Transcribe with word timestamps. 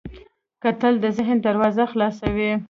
کتل 0.63 0.93
د 1.03 1.05
ذهن 1.17 1.37
دروازې 1.45 1.83
خلاصوي 1.91 2.51